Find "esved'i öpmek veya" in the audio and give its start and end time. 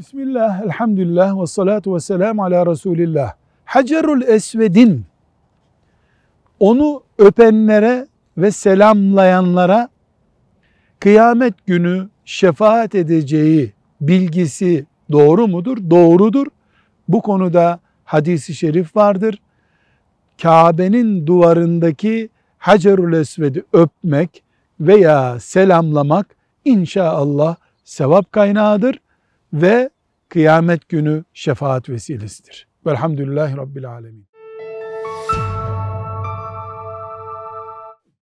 23.12-25.40